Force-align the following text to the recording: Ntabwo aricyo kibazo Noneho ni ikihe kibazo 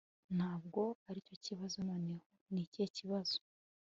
Ntabwo 0.37 0.81
aricyo 1.09 1.35
kibazo 1.45 1.75
Noneho 1.89 2.25
ni 2.53 2.61
ikihe 2.65 2.87
kibazo 2.97 3.37